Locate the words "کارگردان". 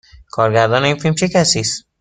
0.31-0.83